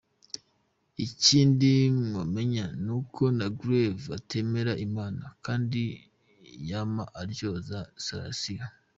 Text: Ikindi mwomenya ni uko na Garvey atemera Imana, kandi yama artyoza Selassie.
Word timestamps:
Ikindi 1.05 1.71
mwomenya 2.03 2.65
ni 2.83 2.91
uko 2.99 3.23
na 3.37 3.47
Garvey 3.57 4.13
atemera 4.17 4.73
Imana, 4.87 5.23
kandi 5.45 5.81
yama 6.69 7.03
artyoza 7.21 7.79
Selassie. 8.05 8.63